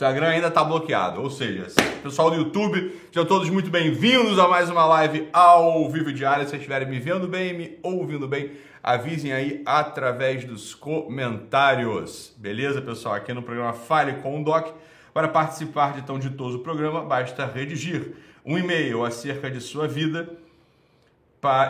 [0.00, 1.20] Instagram ainda está bloqueado.
[1.20, 1.66] Ou seja,
[2.02, 6.48] pessoal do YouTube, sejam todos muito bem-vindos a mais uma live ao vivo diário.
[6.48, 12.34] Se estiverem me vendo bem, me ouvindo bem, avisem aí através dos comentários.
[12.38, 13.14] Beleza, pessoal?
[13.14, 14.68] Aqui no programa Fale com o Doc.
[15.12, 20.30] Para participar de tão ditoso programa, basta redigir um e-mail acerca de sua vida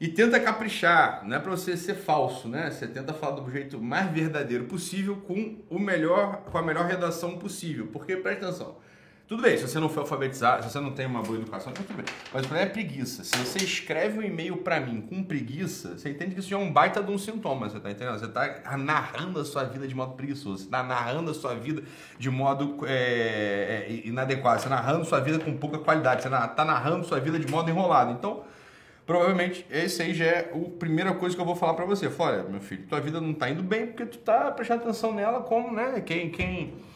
[0.00, 2.70] e tenta caprichar, não é para você ser falso, né?
[2.70, 7.36] Você tenta falar do jeito mais verdadeiro possível com o melhor, com a melhor redação
[7.38, 8.76] possível, porque presta atenção.
[9.28, 11.92] Tudo bem, se você não foi alfabetizado, se você não tem uma boa educação, tudo
[11.92, 12.06] bem.
[12.32, 13.22] Mas o problema é preguiça.
[13.22, 16.58] Se você escreve um e-mail para mim com preguiça, você entende que isso já é
[16.58, 18.18] um baita de um sintoma, você tá entendendo?
[18.18, 21.82] Você tá narrando a sua vida de modo preguiçoso, você tá narrando a sua vida
[22.18, 26.64] de modo é, é, inadequado, você tá narrando sua vida com pouca qualidade, você tá
[26.64, 28.12] narrando sua vida de modo enrolado.
[28.12, 28.44] Então,
[29.04, 32.08] provavelmente esse aí já é a primeira coisa que eu vou falar para você.
[32.08, 35.42] Fala, meu filho, tua vida não tá indo bem porque tu tá prestando atenção nela
[35.42, 36.30] como, né, quem...
[36.30, 36.88] quem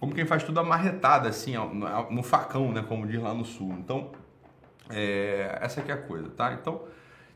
[0.00, 1.54] como quem faz tudo amarretada, assim,
[2.10, 2.84] no facão, né?
[2.86, 3.74] Como diz lá no sul.
[3.78, 4.12] Então,
[4.88, 6.52] é, essa aqui é a coisa, tá?
[6.52, 6.82] Então,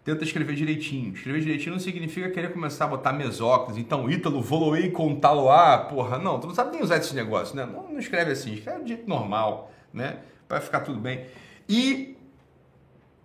[0.04, 1.12] tenta escrever direitinho.
[1.12, 3.82] Escrever direitinho não significa querer começar a botar mesóclises.
[3.82, 6.18] Então, Ítalo, Voloei com Taloá, porra.
[6.18, 7.66] Não, tu não sabe nem usar esse negócio, né?
[7.66, 10.20] Não, não escreve assim, escreve de jeito normal, né?
[10.48, 11.26] Vai ficar tudo bem.
[11.68, 12.16] E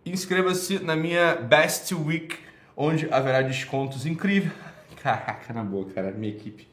[0.04, 2.36] inscreva-se na minha Best Week,
[2.76, 4.52] onde haverá descontos incríveis.
[5.04, 6.68] Caraca, na boa, cara, minha equipe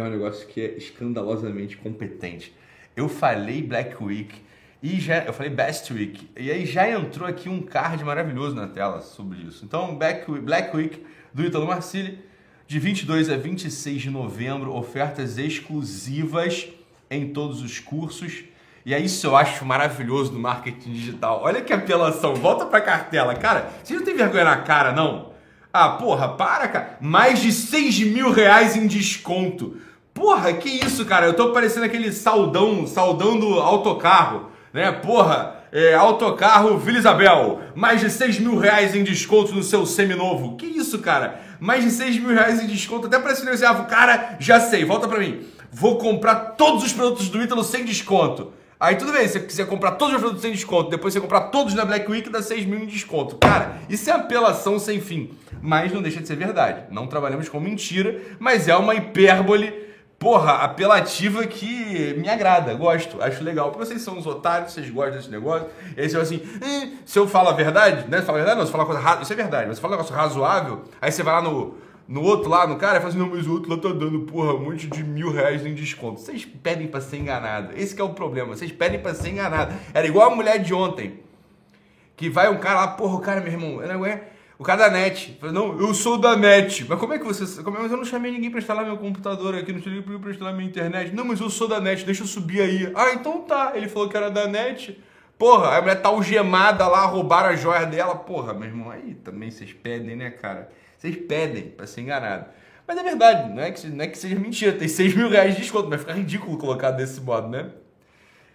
[0.00, 2.54] é um negócio que é escandalosamente competente.
[2.96, 4.34] Eu falei Black Week
[4.82, 8.66] e já eu falei Best Week e aí já entrou aqui um card maravilhoso na
[8.66, 9.64] tela sobre isso.
[9.64, 12.18] Então Black Week, Black Week do Italo Marcilli
[12.66, 16.68] de 22 a 26 de novembro, ofertas exclusivas
[17.10, 18.44] em todos os cursos.
[18.84, 21.40] E é isso eu acho maravilhoso do marketing digital.
[21.42, 23.34] Olha que apelação, volta pra cartela.
[23.34, 25.32] Cara, você não tem vergonha na cara, não?
[25.72, 26.98] Ah, porra, para, cara.
[27.00, 29.76] Mais de 6 mil reais em desconto.
[30.18, 31.26] Porra, que isso, cara?
[31.26, 34.90] Eu tô parecendo aquele saudão, saudão do autocarro, né?
[34.90, 40.56] Porra, é, autocarro Vila Isabel, mais de 6 mil reais em desconto no seu seminovo.
[40.56, 41.40] Que isso, cara?
[41.60, 45.06] Mais de 6 mil reais em desconto, até parece que eu cara, já sei, volta
[45.06, 45.46] pra mim.
[45.70, 48.52] Vou comprar todos os produtos do Ítalo sem desconto.
[48.80, 51.42] Aí tudo bem, se você quiser comprar todos os produtos sem desconto, depois você comprar
[51.42, 53.36] todos na Black Week, dá 6 mil em desconto.
[53.36, 55.30] Cara, isso é apelação sem fim.
[55.62, 56.82] Mas não deixa de ser verdade.
[56.90, 59.87] Não trabalhamos com mentira, mas é uma hipérbole
[60.18, 63.70] porra, apelativa que me agrada, gosto, acho legal.
[63.70, 65.68] Porque vocês são uns otários, vocês gostam desse negócio.
[65.96, 66.42] E aí você assim,
[67.06, 68.18] se eu falo a verdade, né?
[68.18, 68.58] Você fala a verdade?
[68.58, 71.22] Não, você fala coisa razoável, isso é verdade, você fala um negócio razoável, aí você
[71.22, 71.76] vai lá no,
[72.08, 74.20] no outro lá, no cara, e fala assim, não, mas o outro lá tá dando,
[74.20, 76.20] porra, um monte de mil reais em desconto.
[76.20, 77.72] Vocês pedem pra ser enganado.
[77.76, 79.74] Esse é o problema, vocês pedem pra ser enganado.
[79.94, 81.20] Era igual a mulher de ontem,
[82.16, 83.86] que vai um cara lá, porra, o cara, meu irmão, é
[84.58, 85.36] o cara da net.
[85.40, 86.84] Falei, não, eu sou da net.
[86.88, 87.62] Mas como é que você.
[87.62, 90.18] Como é, mas eu não chamei ninguém pra instalar meu computador aqui, não chamei ninguém
[90.18, 91.14] pra instalar minha internet.
[91.14, 92.92] Não, mas eu sou da net, deixa eu subir aí.
[92.94, 93.72] Ah, então tá.
[93.76, 95.00] Ele falou que era da net.
[95.38, 98.16] Porra, a mulher tá algemada lá, roubaram a joia dela.
[98.16, 100.68] Porra, meu irmão, aí também vocês pedem, né, cara?
[100.96, 102.46] Vocês pedem pra ser enganado.
[102.84, 104.72] Mas é verdade, não é que, não é que seja mentira.
[104.72, 107.70] Tem 6 mil reais de desconto, vai ficar ridículo colocar desse modo, né?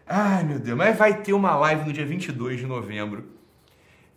[0.06, 0.78] Ai, meu Deus.
[0.78, 3.33] Mas vai ter uma live no dia 22 de novembro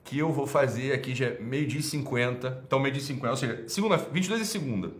[0.06, 2.62] que eu vou fazer aqui já meio-dia e 50.
[2.64, 4.90] Então, meio-dia e 50, ou seja, segunda, 22 e segunda.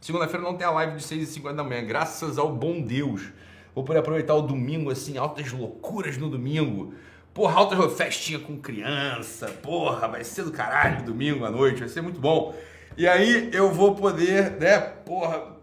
[0.00, 3.30] Segunda-feira não tem a live de 6 e 50 da manhã, graças ao bom Deus.
[3.74, 6.92] Vou poder aproveitar o domingo, assim, altas loucuras no domingo.
[7.32, 9.46] Porra, altas festinha com criança.
[9.62, 12.52] Porra, vai ser do caralho domingo à noite, vai ser muito bom.
[12.96, 15.56] E aí eu vou poder, né, porra,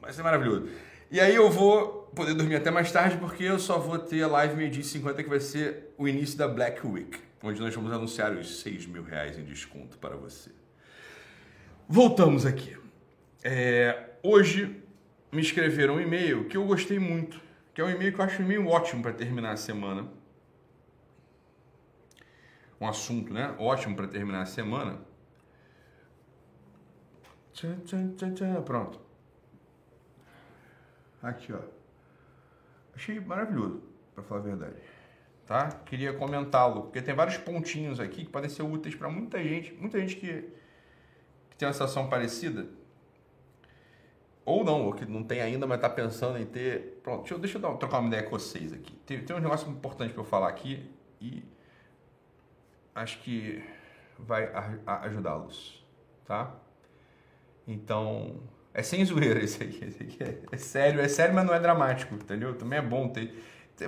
[0.00, 0.66] vai ser maravilhoso.
[1.10, 4.28] E aí eu vou poder dormir até mais tarde, porque eu só vou ter a
[4.28, 7.92] live meio-dia e 50, que vai ser o início da Black Week onde nós vamos
[7.92, 10.50] anunciar os 6 mil reais em desconto para você.
[11.88, 12.76] Voltamos aqui.
[13.42, 14.82] É, hoje
[15.32, 17.40] me escreveram um e-mail que eu gostei muito,
[17.72, 20.08] que é um e-mail que eu acho um e-mail ótimo para terminar a semana.
[22.80, 23.54] Um assunto, né?
[23.58, 25.00] Ótimo para terminar a semana.
[27.52, 28.62] Tchan, tchan, tchan, tchan.
[28.62, 29.00] Pronto.
[31.22, 31.60] Aqui, ó.
[32.94, 33.82] Achei maravilhoso,
[34.14, 34.76] para falar a verdade
[35.50, 35.68] tá?
[35.84, 39.98] Queria comentá-lo, porque tem vários pontinhos aqui que podem ser úteis para muita gente, muita
[39.98, 40.48] gente que,
[41.50, 42.68] que tem uma situação parecida,
[44.44, 47.00] ou não, ou que não tem ainda, mas está pensando em ter.
[47.02, 48.94] Pronto, deixa eu, deixa eu dar, trocar uma ideia com vocês aqui.
[49.04, 50.88] Tem, tem um negócio importante para eu falar aqui
[51.20, 51.42] e
[52.94, 53.60] acho que
[54.20, 54.52] vai
[54.86, 55.84] ajudá-los,
[56.26, 56.54] tá?
[57.66, 58.40] Então,
[58.72, 59.84] é sem zoeira esse aqui.
[59.84, 62.56] Aqui é, é, sério, é sério, mas não é dramático, entendeu?
[62.56, 63.34] Também é bom ter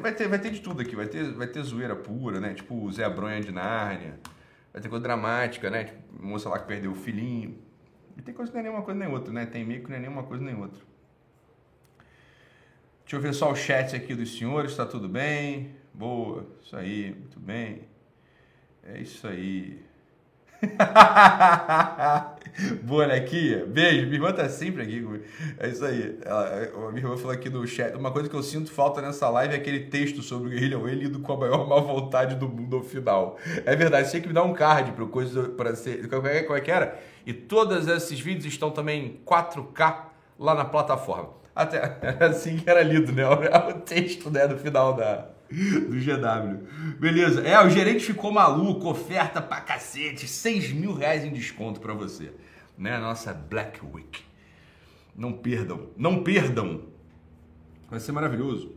[0.00, 2.54] Vai ter, vai ter de tudo aqui, vai ter, vai ter zoeira pura, né?
[2.54, 4.18] Tipo o Zé Bronha de Nárnia,
[4.72, 5.84] Vai ter coisa dramática, né?
[5.84, 7.58] Tipo, moça lá que perdeu o filhinho.
[8.16, 9.44] E tem coisa que não é nenhuma coisa nem outra, né?
[9.44, 10.82] Tem meio que não é nenhuma coisa nem outra.
[13.04, 15.76] Deixa eu ver só o chat aqui dos senhores, tá tudo bem?
[15.92, 17.82] Boa, isso aí, muito bem.
[18.82, 19.84] É isso aí.
[22.82, 23.64] Boa, Nequinha.
[23.66, 24.06] Beijo.
[24.06, 25.24] Minha irmã tá sempre aqui comigo.
[25.58, 26.18] É isso aí.
[26.24, 27.96] Ela, minha irmã falou aqui no chat.
[27.96, 30.94] Uma coisa que eu sinto falta nessa live é aquele texto sobre o Guerrilha Way
[30.94, 33.38] lido com a maior má vontade do mundo ao final.
[33.64, 34.06] É verdade.
[34.06, 36.08] Você tinha que me dar um card para coisa para ser.
[36.08, 36.98] Como é, como é que era?
[37.26, 40.04] E todos esses vídeos estão também em 4K
[40.38, 41.30] lá na plataforma.
[41.54, 43.22] Até assim que era lido, né?
[43.68, 45.28] O texto né, do final da,
[45.88, 46.98] do GW.
[46.98, 47.42] Beleza.
[47.42, 52.32] É, o gerente ficou maluco, oferta pra cacete, 6 mil reais em desconto para você.
[52.76, 52.98] Né?
[52.98, 54.22] Nossa Black Week.
[55.14, 56.84] Não perdam, não perdam.
[57.90, 58.72] Vai ser maravilhoso.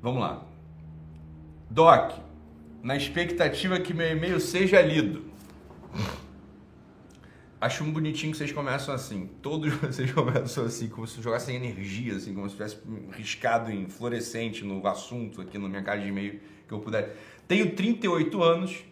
[0.00, 0.46] Vamos lá.
[1.68, 2.18] Doc,
[2.82, 5.31] na expectativa que meu e-mail seja lido.
[7.62, 9.30] Acho muito bonitinho que vocês começam assim.
[9.40, 12.76] Todos vocês começam assim, como se jogassem energia, assim, como se tivesse
[13.12, 17.16] riscado em fluorescente no assunto aqui na minha caixa de e-mail que eu puder.
[17.46, 18.84] Tenho 38 anos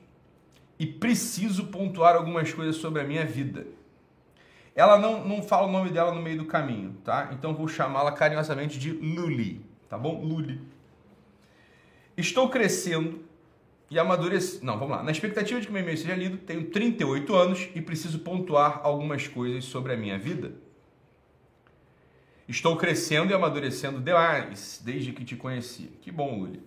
[0.79, 3.67] e preciso pontuar algumas coisas sobre a minha vida.
[4.73, 7.31] Ela não, não fala o nome dela no meio do caminho, tá?
[7.33, 10.23] Então vou chamá-la carinhosamente de Luli, tá bom?
[10.23, 10.61] Luli.
[12.17, 13.19] Estou crescendo
[13.91, 14.63] e amadurecer.
[14.63, 15.03] Não, vamos lá.
[15.03, 19.27] Na expectativa de que meu e-mail seja lido, tenho 38 anos e preciso pontuar algumas
[19.27, 20.53] coisas sobre a minha vida.
[22.49, 25.91] Estou crescendo e amadurecendo demais desde que te conheci.
[26.01, 26.63] Que bom, Luli.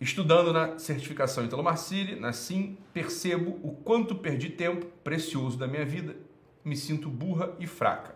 [0.00, 5.84] Estudando na certificação Italo Marcili, na SIM, percebo o quanto perdi tempo precioso da minha
[5.84, 6.16] vida.
[6.64, 8.14] Me sinto burra e fraca.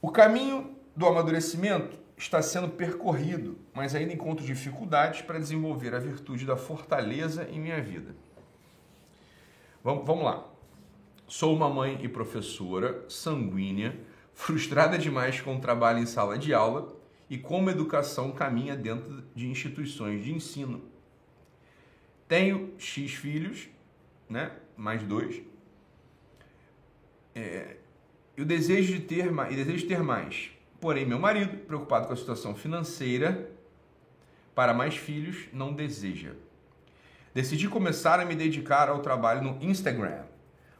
[0.00, 6.46] O caminho do amadurecimento está sendo percorrido, mas ainda encontro dificuldades para desenvolver a virtude
[6.46, 8.14] da fortaleza em minha vida.
[9.82, 10.46] Vamos, vamos lá.
[11.26, 13.98] Sou uma mãe e professora sanguínea,
[14.34, 16.96] frustrada demais com o trabalho em sala de aula
[17.28, 20.82] e como a educação caminha dentro de instituições de ensino.
[22.28, 23.68] Tenho X filhos,
[24.28, 24.52] né?
[24.76, 25.42] mais dois.
[27.34, 27.76] É,
[28.36, 30.52] eu desejo de ter mais, desejo de ter mais
[30.82, 33.48] Porém, meu marido, preocupado com a situação financeira
[34.52, 36.32] para mais filhos, não deseja.
[37.32, 40.24] Decidi começar a me dedicar ao trabalho no Instagram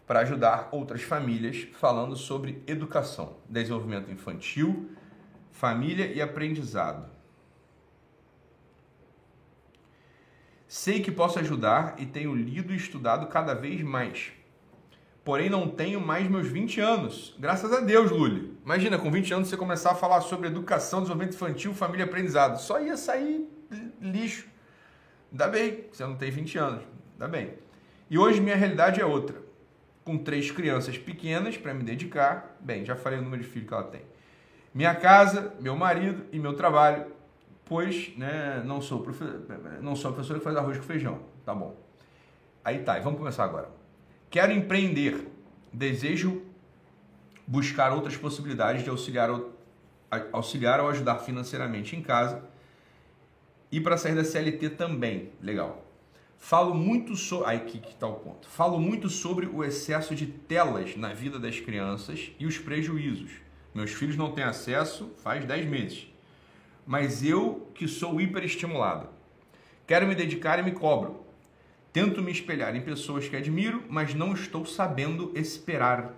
[0.04, 4.90] para ajudar outras famílias falando sobre educação, desenvolvimento infantil,
[5.52, 7.08] família e aprendizado.
[10.66, 14.32] Sei que posso ajudar e tenho lido e estudado cada vez mais
[15.24, 17.34] porém não tenho mais meus 20 anos.
[17.38, 18.56] Graças a Deus, Lully.
[18.64, 22.58] Imagina, com 20 anos você começar a falar sobre educação, desenvolvimento infantil, família e aprendizado.
[22.58, 23.48] Só ia sair
[24.00, 24.46] lixo.
[25.30, 26.82] Ainda bem, você não tem 20 anos.
[27.14, 27.54] Ainda bem.
[28.10, 29.40] E hoje minha realidade é outra.
[30.04, 32.56] Com três crianças pequenas para me dedicar.
[32.60, 34.02] Bem, já falei o número de filhos que ela tem.
[34.74, 37.06] Minha casa, meu marido e meu trabalho.
[37.64, 39.24] Pois né, não, sou profe...
[39.80, 41.20] não sou professor que faz arroz com feijão.
[41.44, 41.76] Tá bom.
[42.64, 43.81] Aí tá, e vamos começar agora.
[44.32, 45.29] Quero empreender.
[45.70, 46.41] Desejo
[47.46, 49.29] buscar outras possibilidades de auxiliar,
[50.32, 52.43] auxiliar ou ajudar financeiramente em casa.
[53.70, 55.29] E para sair da CLT também.
[55.39, 55.84] Legal.
[56.39, 57.46] Falo muito sobre.
[57.46, 58.48] Aí que, que tá o ponto.
[58.48, 63.32] Falo muito sobre o excesso de telas na vida das crianças e os prejuízos.
[63.74, 66.06] Meus filhos não têm acesso faz 10 meses.
[66.86, 69.10] Mas eu que sou hiperestimulado.
[69.86, 71.22] Quero me dedicar e me cobro.
[71.93, 76.15] Tento me espelhar em pessoas que admiro, mas não estou sabendo esperar.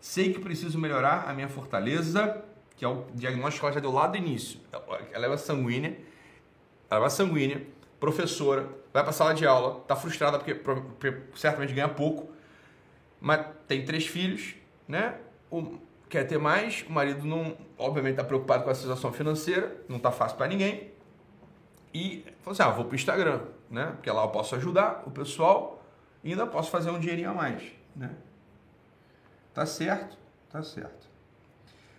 [0.00, 2.44] Sei que preciso melhorar a minha fortaleza,
[2.76, 4.60] que é o diagnóstico que ela já deu lá do início.
[5.12, 5.98] Ela é sanguínea,
[6.88, 7.66] ela é sanguínea,
[7.98, 12.30] professora, vai para a sala de aula, está frustrada porque, porque, certamente ganha pouco,
[13.20, 14.54] mas tem três filhos,
[14.86, 15.16] né?
[15.50, 15.76] O,
[16.08, 20.12] quer ter mais, o marido não, obviamente, está preocupado com a situação financeira, não está
[20.12, 20.92] fácil para ninguém.
[21.92, 23.92] E falou assim: ah, vou para o Instagram né?
[23.96, 25.82] Porque lá eu posso ajudar o pessoal
[26.22, 27.62] e ainda posso fazer um dinheirinho a mais,
[27.94, 28.10] né?
[29.54, 30.16] Tá certo?
[30.50, 31.08] Tá certo.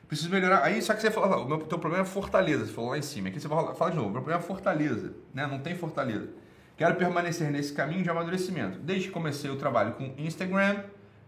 [0.07, 0.63] Preciso melhorar.
[0.63, 3.01] Aí, só que você falou, o meu teu problema é fortaleza, você falou lá em
[3.03, 3.29] cima.
[3.29, 5.45] Aqui você fala, fala de novo, meu problema é fortaleza, né?
[5.45, 6.29] Não tem fortaleza.
[6.75, 8.79] Quero permanecer nesse caminho de amadurecimento.
[8.79, 10.83] Desde que comecei o trabalho com Instagram,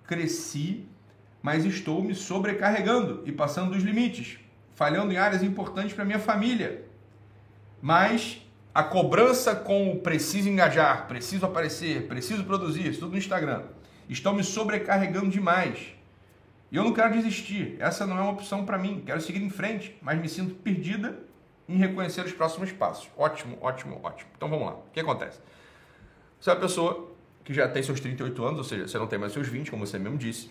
[0.07, 0.88] cresci,
[1.43, 4.39] mas estou me sobrecarregando e passando dos limites,
[4.74, 6.86] falhando em áreas importantes para minha família.
[7.81, 8.41] Mas
[8.73, 13.63] a cobrança com o preciso engajar, preciso aparecer, preciso produzir, isso tudo no Instagram,
[14.07, 15.93] estão me sobrecarregando demais.
[16.71, 17.75] E eu não quero desistir.
[17.79, 19.03] Essa não é uma opção para mim.
[19.05, 21.19] Quero seguir em frente, mas me sinto perdida
[21.67, 23.09] em reconhecer os próximos passos.
[23.17, 24.29] Ótimo, ótimo, ótimo.
[24.37, 24.73] Então vamos lá.
[24.73, 25.39] O que acontece?
[26.39, 27.11] Você é uma pessoa
[27.43, 29.85] que já tem seus 38 anos, ou seja, você não tem mais seus 20, como
[29.85, 30.49] você mesmo disse.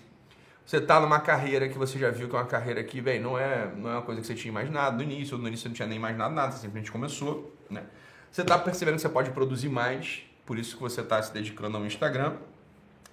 [0.64, 3.38] Você está numa carreira que você já viu que é uma carreira que, bem, não
[3.38, 5.74] é, não é uma coisa que você tinha imaginado no início, no início você não
[5.74, 7.84] tinha nem imaginado nada, você simplesmente começou, né?
[8.30, 11.76] Você está percebendo que você pode produzir mais, por isso que você está se dedicando
[11.76, 12.37] ao Instagram.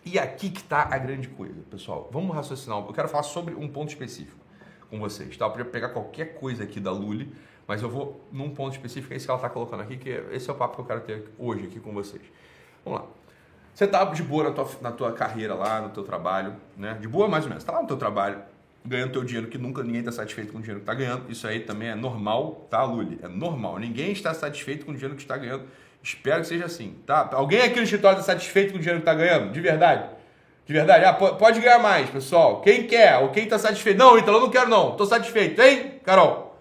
[0.06, 2.08] E aqui que está a grande coisa, pessoal.
[2.14, 2.78] Vamos raciocinar.
[2.78, 4.38] Eu quero falar sobre um ponto específico
[4.90, 5.36] com vocês.
[5.36, 5.46] Tá?
[5.46, 7.34] Eu podia pegar qualquer coisa aqui da Luli,
[7.68, 10.50] mas eu vou num ponto específico, é esse que ela está colocando aqui, que esse
[10.50, 12.22] é o papo que eu quero ter hoje aqui com vocês.
[12.86, 13.08] Vamos lá.
[13.74, 16.94] Você está de boa na tua, na tua carreira lá, no teu trabalho, né?
[16.94, 17.64] De boa mais ou menos.
[17.64, 18.42] Está lá no teu trabalho,
[18.88, 21.30] ganhando teu dinheiro, que nunca ninguém está satisfeito com o dinheiro que está ganhando.
[21.30, 23.20] Isso aí também é normal, tá, Luli?
[23.22, 23.78] É normal.
[23.80, 25.64] Ninguém está satisfeito com o dinheiro que está ganhando.
[26.02, 27.30] Espero que seja assim, tá?
[27.34, 29.52] Alguém aqui no escritório está satisfeito com o dinheiro que está ganhando?
[29.52, 30.10] De verdade?
[30.66, 31.06] De verdade?
[31.06, 32.62] Ah, pode ganhar mais, pessoal.
[32.62, 33.98] Quem quer ou quem está satisfeito?
[33.98, 34.92] Não, então eu não quero não.
[34.92, 36.58] Estou satisfeito, hein, Carol?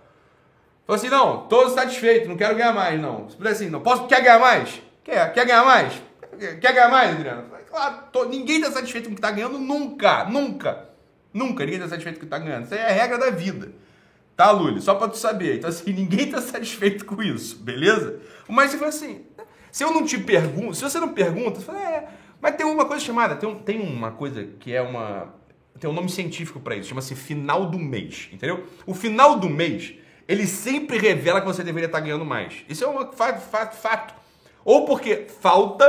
[0.86, 3.28] Falei assim, não, estou satisfeito, não quero ganhar mais, não.
[3.28, 3.80] Se puder assim, não.
[3.80, 4.80] Posso, quer ganhar mais?
[5.02, 5.32] Quer?
[5.32, 6.00] Quer ganhar mais?
[6.38, 7.44] Quer ganhar mais, Adriano?
[7.68, 10.95] Claro, tô, ninguém está satisfeito com o que está ganhando nunca, nunca.
[11.36, 12.64] Nunca ninguém está satisfeito com o que está ganhando.
[12.64, 13.70] Isso é a regra da vida.
[14.34, 14.80] Tá, Lully?
[14.80, 15.56] Só para tu saber.
[15.56, 18.18] Então, assim, ninguém está satisfeito com isso, beleza?
[18.48, 19.26] Mas você fala assim,
[19.70, 22.08] se eu não te pergunto, se você não pergunta, você fala, é,
[22.40, 25.34] mas tem uma coisa chamada, tem, um, tem uma coisa que é uma.
[25.78, 28.64] Tem um nome científico para isso, chama-se final do mês, entendeu?
[28.86, 29.92] O final do mês,
[30.26, 32.64] ele sempre revela que você deveria estar tá ganhando mais.
[32.66, 34.14] Isso é um fato, fato, fato.
[34.64, 35.84] Ou porque falta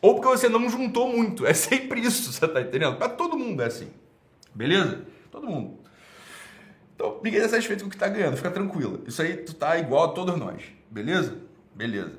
[0.00, 1.44] ou porque você não juntou muito.
[1.44, 2.96] É sempre isso, você tá entendendo?
[2.96, 3.88] Para todo mundo é assim.
[4.56, 5.02] Beleza?
[5.30, 5.78] Todo mundo.
[6.94, 9.04] Então, ninguém está satisfeito com o que está ganhando, fica tranquilo.
[9.06, 10.62] Isso aí tu tá igual a todos nós.
[10.90, 11.36] Beleza?
[11.74, 12.18] Beleza.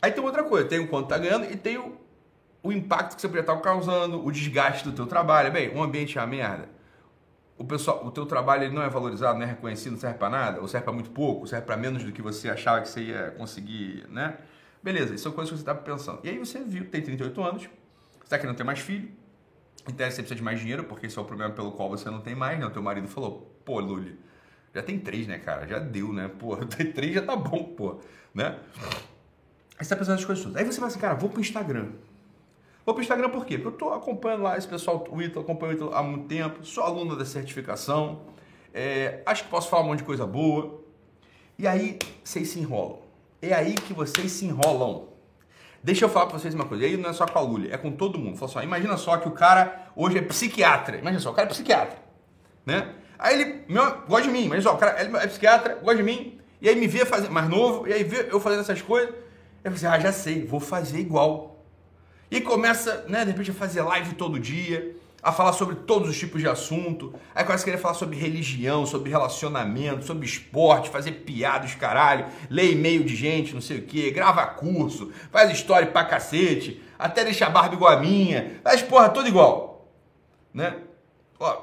[0.00, 2.00] Aí tem outra coisa, tem o quanto tá ganhando e tem o,
[2.62, 5.52] o impacto que você poderia estar causando, o desgaste do teu trabalho.
[5.52, 6.66] Bem, um ambiente é uma merda.
[7.58, 10.30] O pessoal, o teu trabalho ele não é valorizado, não é reconhecido, não serve para
[10.30, 13.02] nada, ou serve para muito pouco, serve para menos do que você achava que você
[13.02, 14.38] ia conseguir, né?
[14.82, 16.20] Beleza, isso é coisa que você estava pensando.
[16.22, 19.10] E aí você viu, tem 38 anos, você está querendo ter mais filho,
[19.88, 22.20] então você precisa de mais dinheiro, porque esse é o problema pelo qual você não
[22.20, 22.66] tem mais, né?
[22.66, 24.18] O teu marido falou, pô, Luli,
[24.74, 25.66] já tem três, né, cara?
[25.66, 26.28] Já deu, né?
[26.38, 28.00] Pô, tem três já tá bom, pô,
[28.34, 28.58] né?
[29.78, 30.58] Aí você tá pensando nas coisas todas.
[30.58, 31.92] Aí você fala assim, cara, vou pro Instagram.
[32.84, 33.58] Vou pro Instagram por quê?
[33.58, 36.64] Porque eu tô acompanhando lá esse pessoal, o Ítalo, acompanho o Ítalo há muito tempo,
[36.64, 38.22] sou aluno da certificação,
[38.72, 40.80] é, acho que posso falar um monte de coisa boa.
[41.58, 42.98] E aí vocês se enrolam.
[43.40, 45.08] É aí que vocês se enrolam.
[45.86, 46.82] Deixa eu falar pra vocês uma coisa.
[46.82, 48.36] E aí não é só com a Lully, é com todo mundo.
[48.36, 50.96] Fala só, imagina só que o cara hoje é psiquiatra.
[50.96, 51.96] Imagina só, o cara é psiquiatra.
[52.66, 52.88] Né?
[53.16, 54.46] Aí ele meu, gosta de mim.
[54.46, 56.40] Imagina só, o cara é psiquiatra, gosta de mim.
[56.60, 59.14] E aí me vê fazer, mais novo, e aí vê eu fazendo essas coisas.
[59.62, 61.64] Eu falo assim, ah, já sei, vou fazer igual.
[62.32, 66.16] E começa, né, de repente, a fazer live todo dia a falar sobre todos os
[66.16, 67.12] tipos de assunto.
[67.34, 72.70] Aí começa a querer falar sobre religião, sobre relacionamento, sobre esporte, fazer piadas, caralho, lê
[72.70, 77.44] e-mail de gente, não sei o que, grava curso, faz história pra cacete, até deixa
[77.44, 79.90] a barba igual a minha, faz porra toda igual.
[80.54, 80.78] Né?
[81.40, 81.60] Ó,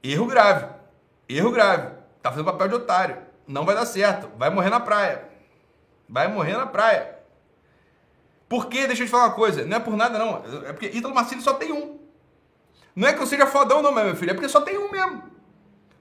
[0.00, 0.72] erro grave.
[1.28, 1.96] Erro grave.
[2.22, 3.16] Tá fazendo papel de otário.
[3.44, 4.30] Não vai dar certo.
[4.38, 5.28] Vai morrer na praia.
[6.08, 7.18] Vai morrer na praia.
[8.48, 8.86] Por quê?
[8.86, 9.66] Deixa eu te falar uma coisa.
[9.66, 10.36] Não é por nada, não.
[10.64, 12.03] É porque Ítalo Marcílio só tem um.
[12.94, 14.30] Não é que eu seja fodão, não, meu filho.
[14.30, 15.22] É porque só tem um mesmo.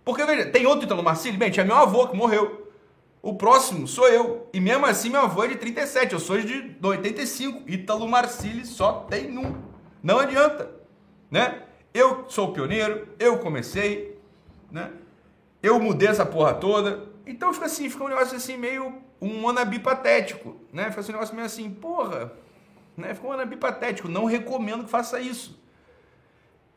[0.06, 1.40] Porque, veja, tem outro Ítalo Marcílio?
[1.40, 2.72] Bem, tinha meu avô que morreu.
[3.22, 4.50] O próximo sou eu.
[4.54, 6.14] E mesmo assim, meu avô é de 37.
[6.14, 7.64] Eu sou de 85.
[7.70, 9.56] Ítalo Marcílio só tem um.
[10.04, 10.70] Não adianta.
[11.32, 11.64] Né?
[11.94, 13.08] Eu sou pioneiro.
[13.18, 14.20] Eu comecei.
[14.70, 14.92] Né?
[15.62, 17.08] Eu mudei essa porra toda.
[17.26, 20.90] Então fica assim, fica um negócio assim meio um wannabe patético, né?
[20.90, 22.34] Fica assim, um negócio meio assim, porra,
[22.98, 23.14] né?
[23.14, 24.10] Fica um wannabe patético.
[24.10, 25.63] Não recomendo que faça isso.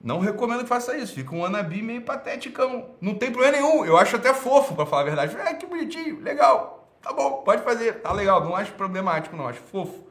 [0.06, 1.12] Não recomendo que faça isso.
[1.12, 2.62] Fica um anabi meio patético.
[3.00, 3.84] Não tem problema nenhum.
[3.84, 5.36] Eu acho até fofo, para falar a verdade.
[5.36, 6.96] É, que bonitinho, legal.
[7.02, 7.94] Tá bom, pode fazer.
[7.94, 8.44] Tá legal.
[8.44, 9.48] Não acho problemático, não.
[9.48, 10.06] Acho fofo.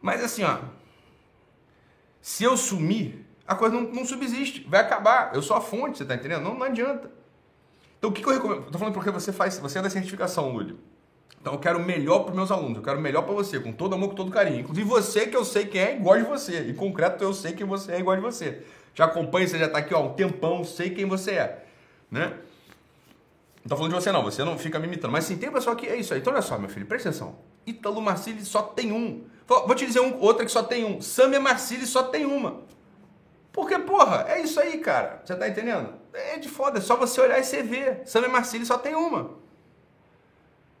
[0.00, 0.58] Mas assim, ó.
[2.22, 4.64] Se eu sumir, a coisa não, não subsiste.
[4.68, 5.34] Vai acabar.
[5.34, 6.42] Eu sou a fonte, você tá entendendo?
[6.42, 7.10] Não, não adianta.
[7.98, 8.66] Então o que, que eu recomendo?
[8.66, 10.78] Estou falando porque você faz, você é da certificação, Lúlio.
[11.40, 13.72] Então eu quero o melhor para meus alunos, eu quero o melhor para você, com
[13.72, 14.60] todo amor, com todo carinho.
[14.60, 16.68] Inclusive você que eu sei quem é igual de você.
[16.68, 18.62] Em concreto eu sei que você é igual de você.
[18.94, 21.64] Já acompanha, você já está aqui ó, um tempão, sei quem você é.
[22.10, 22.34] Né?
[23.62, 25.12] Não tô falando de você não, você não fica me imitando.
[25.12, 26.20] Mas sim, tem pessoal que é isso aí.
[26.20, 27.36] Então olha só, meu filho, presta atenção.
[27.66, 29.24] Ítalo Marcili só tem um.
[29.46, 31.00] Vou te dizer um, outra que só tem um.
[31.00, 32.60] Samia Marcili só tem uma.
[33.52, 35.20] Porque, porra, é isso aí, cara.
[35.24, 35.94] Você tá entendendo?
[36.12, 38.02] É de foda, é só você olhar e você ver.
[38.04, 39.32] Samia Marcili só tem uma.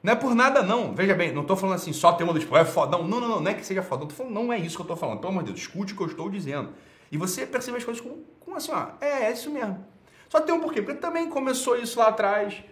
[0.02, 0.94] Não é por nada, não.
[0.94, 3.06] Veja bem, não estou falando assim, só tem uma tipo, é fodão.
[3.06, 4.06] Não, não, não, não é que seja fodão.
[4.06, 5.18] Tô falando, não é isso que eu estou falando.
[5.18, 6.70] Pelo amor de Deus, escute o que eu estou dizendo.
[7.10, 9.84] E você percebe as coisas com, com assim, ó, é, é isso mesmo.
[10.28, 12.62] Só tem um porquê, porque também começou isso lá atrás,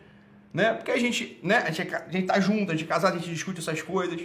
[0.52, 0.74] né?
[0.74, 1.58] Porque a gente, né?
[1.66, 3.80] A gente, é a gente tá junto, a gente é casado, a gente discute essas
[3.80, 4.20] coisas.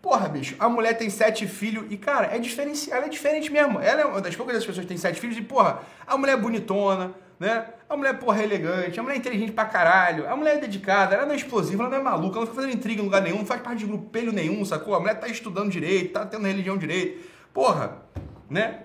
[0.00, 3.80] Porra, bicho, a mulher tem sete filhos e, cara, é diferente, ela é diferente mesmo.
[3.80, 6.36] Ela é uma das poucas pessoas que tem sete filhos e, porra, a mulher é
[6.36, 7.66] bonitona, né?
[7.88, 11.14] A mulher, porra, é elegante, a mulher é inteligente pra caralho, a mulher é dedicada,
[11.14, 13.22] ela não é explosiva, ela não é maluca, ela não fica fazendo intriga em lugar
[13.22, 14.94] nenhum, não faz parte de grupelho nenhum, sacou?
[14.94, 17.26] A mulher tá estudando direito, tá tendo religião direito.
[17.54, 18.02] Porra,
[18.48, 18.82] né?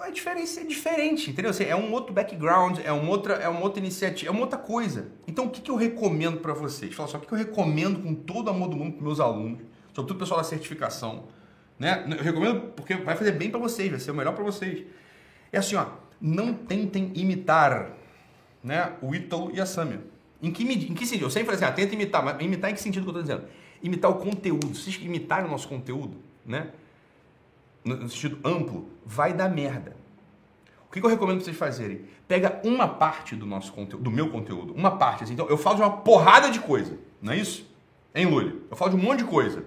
[0.00, 1.50] É diferente, é diferente, entendeu?
[1.50, 4.58] Assim, é um outro background, é uma outra, é uma outra iniciativa, é uma outra
[4.58, 5.06] coisa.
[5.26, 6.92] Então, o que, que eu recomendo para vocês?
[6.92, 9.60] Fala só, o que, que eu recomendo com todo amor do mundo para meus alunos,
[9.94, 11.28] sobretudo o pessoal da certificação,
[11.78, 12.04] né?
[12.18, 14.84] Eu recomendo porque vai fazer bem para vocês, vai ser o melhor para vocês.
[15.54, 15.86] É assim, ó,
[16.20, 17.92] não tentem imitar,
[18.62, 20.00] né, o Ítalo e a Samia.
[20.42, 21.26] Em que, em que sentido?
[21.26, 23.22] Eu sempre falei assim, ah, tenta imitar, mas imitar em que sentido que eu estou
[23.22, 23.50] dizendo?
[23.82, 24.74] Imitar o conteúdo.
[24.74, 26.70] Vocês imitarem o nosso conteúdo, né?
[27.84, 29.94] no sentido amplo, vai dar merda.
[30.88, 32.02] O que eu recomendo vocês fazerem?
[32.26, 35.24] Pega uma parte do nosso conteúdo, do meu conteúdo, uma parte.
[35.24, 35.34] Assim.
[35.34, 37.68] Então, eu falo de uma porrada de coisa, não é isso?
[38.14, 38.62] Hein, Lully?
[38.70, 39.64] Eu falo de um monte de coisa.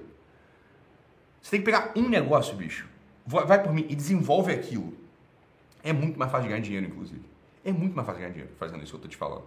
[1.42, 2.88] Você tem que pegar um negócio, bicho.
[3.26, 4.94] Vai por mim e desenvolve aquilo.
[5.88, 7.22] É muito mais fácil ganhar dinheiro, inclusive.
[7.64, 9.44] É muito mais fácil ganhar dinheiro fazendo isso que eu tô te falando.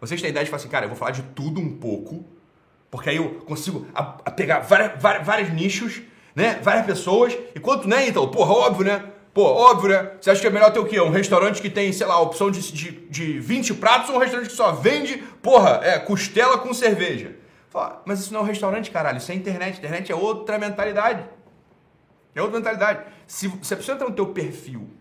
[0.00, 2.24] Vocês têm a ideia de falar assim, cara, eu vou falar de tudo um pouco,
[2.90, 6.02] porque aí eu consigo a, a pegar várias, várias, vários nichos
[6.34, 6.58] né?
[6.62, 7.36] Várias pessoas.
[7.54, 9.04] Enquanto, né, então, porra, óbvio, né?
[9.32, 10.12] Pô, óbvio, né?
[10.20, 11.00] Você acha que é melhor ter o quê?
[11.00, 14.48] Um restaurante que tem, sei lá, opção de, de, de 20 pratos ou um restaurante
[14.48, 17.36] que só vende, porra, é, costela com cerveja?
[17.68, 19.18] Fala, mas isso não é um restaurante, caralho.
[19.18, 19.78] Isso é internet.
[19.78, 21.24] Internet é outra mentalidade.
[22.34, 23.04] É outra mentalidade.
[23.26, 24.99] Se, se a pessoa entra no teu perfil e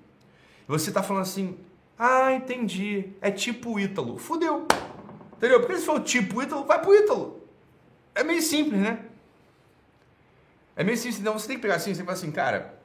[0.69, 1.57] você tá falando assim,
[1.97, 3.09] ah, entendi.
[3.19, 4.17] É tipo o Ítalo.
[4.17, 4.67] Fudeu.
[5.35, 5.59] Entendeu?
[5.59, 7.41] Porque se for tipo Ítalo, vai pro Ítalo.
[8.13, 8.99] É meio simples, né?
[10.75, 12.79] É meio simples, então você tem que pegar assim, você fala assim, cara,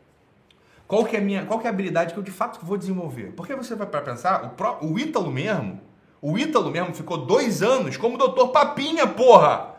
[0.89, 2.77] qual que é a minha, qual que é a habilidade que eu de fato vou
[2.77, 3.33] desenvolver?
[3.37, 5.81] Porque você vai para pensar, o, pró, o Ítalo mesmo,
[6.21, 9.75] o Ítalo mesmo ficou dois anos como doutor Papinha, porra!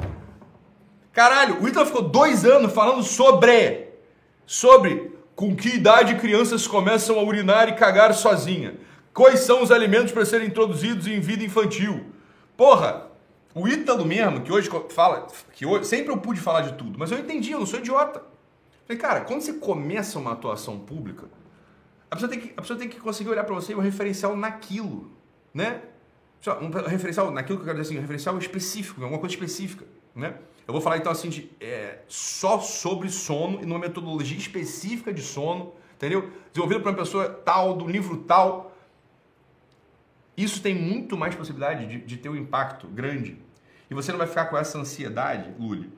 [1.11, 3.89] Caralho, o Ítalo ficou dois anos falando sobre,
[4.45, 8.75] sobre com que idade crianças começam a urinar e cagar sozinha.
[9.13, 12.05] Quais são os alimentos para serem introduzidos em vida infantil?
[12.55, 13.07] Porra,
[13.53, 17.11] o Ítalo mesmo, que hoje fala, que hoje, sempre eu pude falar de tudo, mas
[17.11, 18.21] eu entendi, eu não sou idiota.
[18.85, 21.27] Falei, cara, quando você começa uma atuação pública,
[22.09, 24.35] a pessoa tem que, a pessoa tem que conseguir olhar para você e um referencial
[24.35, 25.11] naquilo,
[25.53, 25.81] né?
[26.61, 30.35] Um referencial naquilo que eu quero dizer assim, um referencial específico, alguma coisa específica, né?
[30.67, 35.21] Eu vou falar então assim de, é, só sobre sono e numa metodologia específica de
[35.21, 36.31] sono, entendeu?
[36.51, 38.75] Desenvolvido por uma pessoa tal, do livro tal.
[40.35, 43.37] Isso tem muito mais possibilidade de, de ter um impacto grande
[43.89, 45.91] e você não vai ficar com essa ansiedade, Lully,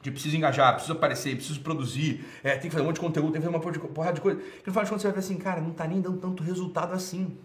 [0.00, 3.32] de preciso engajar, preciso aparecer, preciso produzir, é, tem que fazer um monte de conteúdo,
[3.32, 4.40] tem que fazer uma porrada de coisa.
[4.40, 6.42] Que no final de contas você vai ver assim, cara, não tá nem dando tanto
[6.42, 7.36] resultado assim.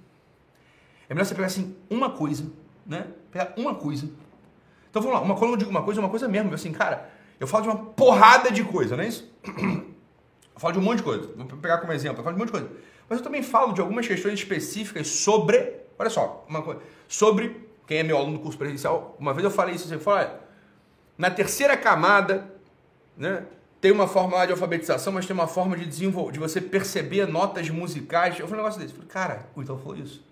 [1.09, 2.49] É melhor você pegar assim uma coisa,
[2.85, 3.07] né?
[3.31, 4.09] Pegar uma coisa.
[4.93, 6.53] Então vamos lá, uma, quando eu digo uma coisa, uma coisa mesmo.
[6.53, 9.27] Assim, cara, eu falo de uma porrada de coisa, não é isso?
[10.55, 11.31] Eu falo de um monte de coisa.
[11.35, 12.69] Vou pegar como exemplo, eu falo de um monte de coisa.
[13.09, 17.97] Mas eu também falo de algumas questões específicas sobre, olha só, uma coisa, sobre quem
[17.97, 20.29] é meu aluno do curso presencial, uma vez eu falei isso, você assim, falou,
[21.17, 22.53] na terceira camada,
[23.17, 23.47] né,
[23.81, 27.25] tem uma forma lá de alfabetização, mas tem uma forma de desenvolver, de você perceber
[27.25, 28.39] notas musicais.
[28.39, 28.93] Eu falei um negócio desse.
[28.93, 30.23] Eu falei, cara, o Ítalo falou isso.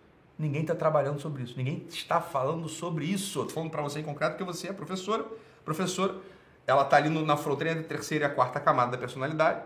[0.41, 1.55] Ninguém está trabalhando sobre isso.
[1.55, 3.41] Ninguém está falando sobre isso.
[3.41, 5.23] Estou falando para você em concreto porque você é professora.
[5.63, 6.15] Professora,
[6.65, 9.61] ela está ali na fronteira entre a terceira e a quarta camada da personalidade.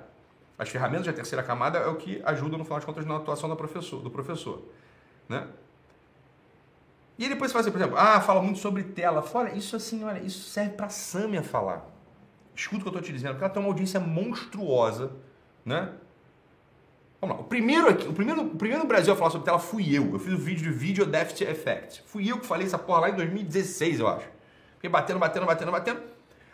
[0.57, 3.47] As ferramentas da terceira camada é o que ajuda, no final de contas, na atuação
[3.47, 4.01] do professor.
[4.01, 4.61] Do professor
[5.27, 5.47] né?
[7.17, 9.21] E depois você faz assim, por exemplo, ah, fala muito sobre tela.
[9.21, 11.85] Fala, isso assim, olha, isso serve para a Samia falar.
[12.53, 15.11] Escuta o que eu estou te dizendo, porque ela tem uma audiência monstruosa,
[15.63, 15.93] né?
[17.25, 17.41] Vamos lá.
[17.41, 20.13] O primeiro aqui, o primeiro, o primeiro no Brasil a falar sobre tela fui eu.
[20.13, 22.03] Eu fiz o um vídeo de Video Deficit Effect.
[22.05, 24.27] Fui eu que falei essa porra lá em 2016, eu acho.
[24.75, 26.01] Fiquei batendo, batendo, batendo, batendo.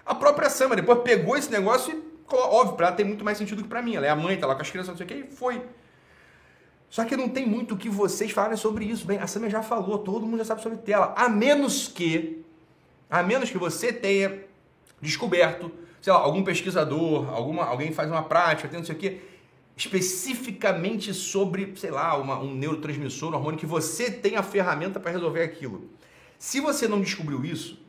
[0.05, 3.62] A própria Samia depois pegou esse negócio e, óbvio, para ela tem muito mais sentido
[3.62, 3.95] que para mim.
[3.95, 5.62] Ela é a mãe, tá lá com as crianças, não sei o que, e foi.
[6.89, 9.05] Só que não tem muito o que vocês falarem sobre isso.
[9.05, 11.13] Bem, a Samia já falou, todo mundo já sabe sobre tela.
[11.17, 12.45] A menos que,
[13.10, 14.45] a menos que você tenha
[15.01, 15.69] descoberto,
[16.01, 19.21] sei lá, algum pesquisador, alguma, alguém faz uma prática, tem não sei o quê,
[19.82, 25.12] especificamente sobre, sei lá, uma, um neurotransmissor, um hormônio, que você tem a ferramenta para
[25.12, 25.89] resolver aquilo.
[26.38, 27.84] Se você não descobriu isso,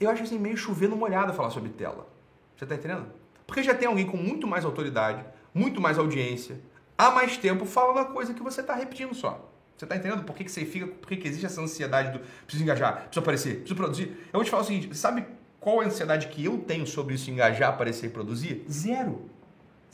[0.00, 2.08] eu acho assim, meio chovendo molhado falar sobre tela.
[2.56, 3.06] Você está entendendo?
[3.46, 6.60] Porque já tem alguém com muito mais autoridade, muito mais audiência,
[6.98, 9.48] há mais tempo falando a coisa que você está repetindo só.
[9.76, 12.24] Você está entendendo por que, que você fica, por que, que existe essa ansiedade do
[12.44, 14.08] preciso engajar, preciso aparecer, preciso produzir?
[14.32, 15.24] Eu vou te falar o seguinte, sabe
[15.60, 18.64] qual é a ansiedade que eu tenho sobre isso, engajar, aparecer e produzir?
[18.68, 19.30] Zero.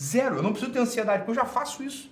[0.00, 0.36] Zero.
[0.36, 2.10] Eu não preciso ter ansiedade, porque eu já faço isso.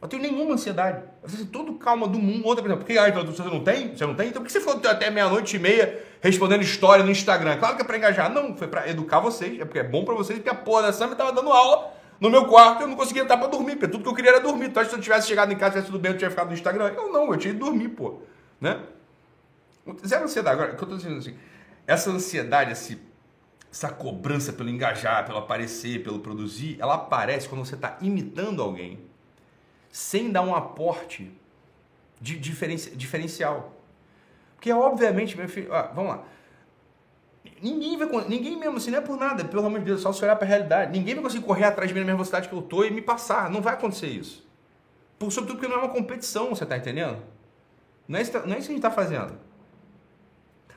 [0.00, 1.02] Eu tenho nenhuma ansiedade.
[1.22, 2.44] Eu tenho todo calma do mundo.
[2.46, 3.96] Outra, por exemplo, porque então, você não tem?
[3.96, 4.28] Você não tem?
[4.28, 7.56] Então por que você ficou até meia-noite e meia respondendo história no Instagram?
[7.58, 8.32] Claro que é pra engajar.
[8.32, 9.60] Não, foi pra educar vocês.
[9.60, 12.30] É porque é bom pra vocês, porque a porra da Sam tava dando aula no
[12.30, 14.66] meu quarto eu não conseguia entrar pra dormir, porque tudo que eu queria era dormir.
[14.66, 16.92] Então, se eu tivesse chegado em casa, tivesse tudo bem, eu tinha ficado no Instagram.
[16.94, 18.20] Eu não, eu tinha que dormir, pô.
[18.60, 18.78] Né?
[20.06, 20.54] Zero ansiedade.
[20.54, 21.36] Agora, o que eu tô dizendo assim,
[21.84, 22.96] essa ansiedade, esse,
[23.72, 29.00] essa cobrança pelo engajar, pelo aparecer, pelo produzir, ela aparece quando você está imitando alguém
[29.90, 31.32] sem dar um aporte
[32.20, 33.74] de diferencial.
[34.54, 36.24] Porque, obviamente, meu filho, ah, vamos lá.
[37.62, 40.22] Ninguém vai ninguém mesmo, assim, não é por nada, pelo amor de Deus, só se
[40.22, 40.92] olhar para a realidade.
[40.96, 43.00] Ninguém vai conseguir correr atrás de mim na mesma velocidade que eu tô e me
[43.00, 43.50] passar.
[43.50, 44.46] Não vai acontecer isso.
[45.18, 47.22] Por, sobretudo porque não é uma competição, você tá entendendo?
[48.06, 49.32] Não é isso, não é isso que a gente tá fazendo.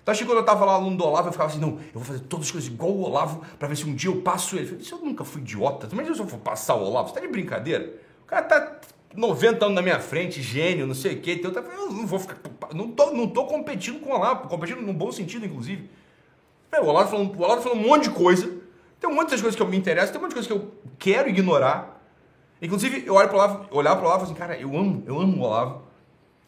[0.05, 1.95] Tu acha que quando eu tava lá aluno do Olavo, eu ficava assim, não, eu
[1.95, 4.55] vou fazer todas as coisas igual o Olavo para ver se um dia eu passo
[4.55, 4.65] ele.
[4.65, 7.15] Eu falei, se eu nunca fui idiota, mas se eu for passar o Olavo, você
[7.15, 7.91] tá de brincadeira?
[8.23, 8.79] O cara tá
[9.15, 11.41] 90 anos na minha frente, gênio, não sei o quê.
[11.43, 12.37] Então, eu não vou ficar.
[12.71, 15.89] Não tô, não tô competindo com o Olavo, competindo num bom sentido, inclusive.
[16.71, 18.53] É, o Olavo falando, o Olavo falando um monte de coisa.
[18.99, 20.57] Tem um monte de coisas que eu me interesso, tem um monte de coisas que
[20.57, 21.99] eu quero ignorar.
[22.61, 25.41] Inclusive, eu olho pro Olavo, olhar pro Olavo e assim, cara, eu amo, eu amo
[25.41, 25.83] o Olavo.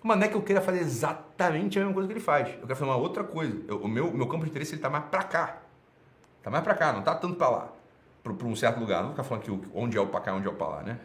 [0.07, 2.47] Mas não é que eu queira fazer exatamente a mesma coisa que ele faz.
[2.47, 3.61] Eu quero fazer uma outra coisa.
[3.67, 5.57] Eu, o meu, meu campo de interesse ele tá mais pra cá.
[6.41, 7.73] Tá mais pra cá, não tá tanto pra lá.
[8.23, 8.99] Pra um certo lugar.
[8.99, 10.81] Não vou ficar falando que onde é o pra cá, onde é o pra lá,
[10.81, 10.97] né?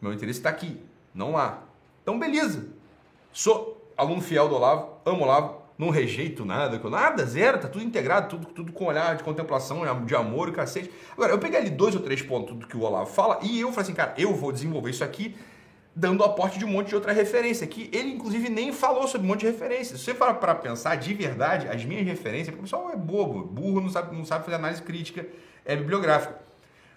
[0.00, 0.82] Meu interesse está aqui,
[1.14, 1.62] não lá.
[2.02, 2.68] Então, beleza.
[3.32, 8.28] Sou aluno fiel do Olavo, amo Olavo, não rejeito nada, nada, zero, tá tudo integrado,
[8.30, 10.90] tudo, tudo com olhar de contemplação, de amor e cacete.
[11.12, 13.68] Agora, eu peguei ali dois ou três pontos do que o Olavo fala e eu
[13.70, 15.36] falei assim, cara, eu vou desenvolver isso aqui
[15.96, 19.30] dando aporte de um monte de outra referência, que ele inclusive nem falou sobre um
[19.30, 20.00] monte de referências.
[20.00, 23.44] Se você for para pensar de verdade, as minhas referências, porque o pessoal é bobo,
[23.44, 25.26] burro, não sabe, não sabe fazer análise crítica
[25.64, 26.38] é bibliográfica.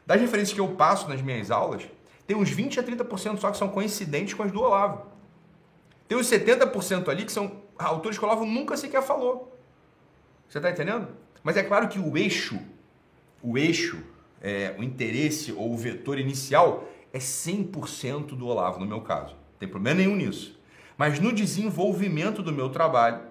[0.06, 1.84] Das referências que eu passo nas minhas aulas,
[2.26, 5.06] tem uns 20 a 30% só que são coincidentes com as do Olavo.
[6.08, 9.58] Tem uns 70% ali que são autores que o Olavo nunca sequer falou.
[10.50, 11.08] Você está entendendo?
[11.44, 12.60] Mas é claro que o eixo,
[13.44, 14.02] o eixo,
[14.42, 19.34] é, o interesse ou o vetor inicial é 100% do Olavo, no meu caso.
[19.34, 20.58] Não tem problema nenhum nisso.
[20.96, 23.22] Mas no desenvolvimento do meu trabalho,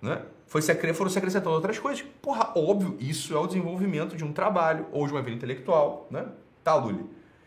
[0.00, 2.04] né, foi se, foram se acrescentando outras coisas.
[2.22, 6.06] Porra, óbvio, isso é o desenvolvimento de um trabalho ou de uma vida intelectual.
[6.10, 6.26] Né?
[6.64, 7.04] Tá, Luli?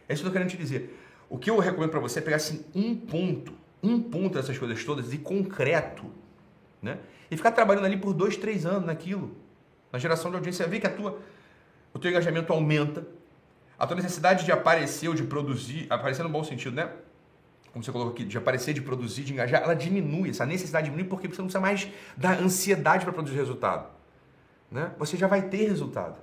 [0.08, 0.98] É isso que eu tô querendo te dizer.
[1.30, 4.84] O que eu recomendo para você é pegar assim um ponto, um ponto dessas coisas
[4.84, 6.06] todas e concreto,
[6.82, 7.00] né?
[7.30, 9.32] E ficar trabalhando ali por dois, três anos naquilo.
[9.94, 11.18] Na geração de audiência, ver que a tua,
[11.94, 13.08] o teu engajamento aumenta,
[13.82, 16.92] a tua necessidade de aparecer ou de produzir, aparecer no bom sentido, né?
[17.74, 21.10] Como você colocou aqui, de aparecer, de produzir, de engajar, ela diminui, essa necessidade diminui
[21.10, 23.90] porque você não precisa mais da ansiedade para produzir resultado.
[24.70, 24.92] Né?
[25.00, 26.16] Você já vai ter resultado.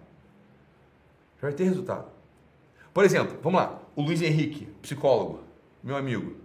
[1.42, 2.06] Já vai ter resultado.
[2.94, 5.42] Por exemplo, vamos lá, o Luiz Henrique, psicólogo,
[5.82, 6.36] meu amigo.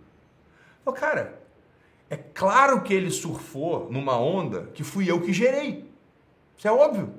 [0.84, 1.39] Falou, cara,
[2.10, 5.88] é claro que ele surfou numa onda que fui eu que gerei.
[6.58, 7.13] Isso é óbvio,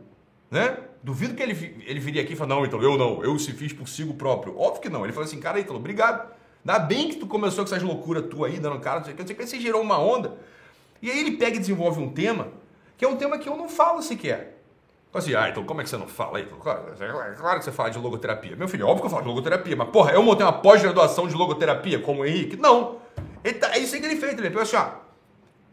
[0.50, 0.78] né?
[1.05, 3.75] Duvido que ele, ele viria aqui e falar, não, então eu não, eu se fiz
[3.75, 4.59] por si próprio.
[4.59, 5.05] Óbvio que não.
[5.05, 6.33] Ele falou assim, cara, Ítalo, obrigado.
[6.67, 9.17] Ainda bem que tu começou com essas loucuras tu aí, dando cara, não sei o
[9.17, 10.38] que, não sei o que, você gerou uma onda.
[11.03, 12.49] E aí ele pega e desenvolve um tema,
[12.97, 14.62] que é um tema que eu não falo sequer.
[15.11, 16.47] Então assim, ah, então como é que você não fala aí?
[16.47, 18.57] Claro, é claro que você fala de logoterapia.
[18.57, 21.29] Meu filho, é óbvio que eu falo de logoterapia, mas porra, eu montei uma pós-graduação
[21.29, 22.57] de logoterapia como o Henrique?
[22.57, 22.97] Não.
[23.61, 24.87] Tá, é isso aí que ele fez, ele pegou assim, ó,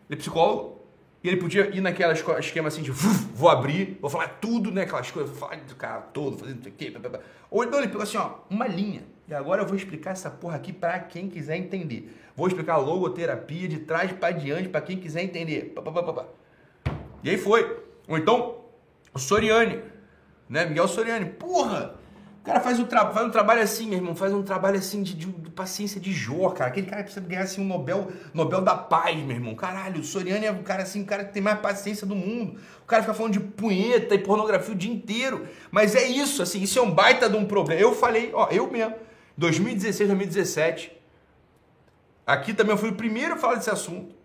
[0.10, 0.81] ele é psicólogo,
[1.24, 4.84] e ele podia ir naquela esquema assim de vou abrir, vou falar tudo, né?
[4.84, 6.90] Aquelas coisas, falar do cara todo, fazendo não sei o quê.
[6.90, 7.20] Blá, blá.
[7.50, 9.04] Ou então ele pegou assim, ó, uma linha.
[9.28, 12.12] E agora eu vou explicar essa porra aqui para quem quiser entender.
[12.36, 15.74] Vou explicar logoterapia de trás para diante para quem quiser entender.
[17.24, 17.80] E aí foi.
[18.08, 18.58] Ou então,
[19.14, 19.80] o Soriani,
[20.50, 20.66] né?
[20.66, 21.26] Miguel Soriani.
[21.26, 22.01] Porra!
[22.42, 25.14] O cara faz um, faz um trabalho assim, meu irmão, faz um trabalho assim de,
[25.14, 26.72] de, de, paciência de Jó, cara.
[26.72, 29.54] Aquele cara precisa ganhar assim um Nobel, Nobel da Paz, meu irmão.
[29.54, 32.60] Caralho, o Soriano é o cara assim, o cara que tem mais paciência do mundo.
[32.82, 35.48] O cara fica falando de punheta e pornografia o dia inteiro.
[35.70, 37.80] Mas é isso, assim, isso é um baita de um problema.
[37.80, 38.96] Eu falei, ó, eu mesmo,
[39.38, 41.00] 2016, 2017.
[42.26, 44.16] Aqui também eu fui o primeiro a falar desse assunto.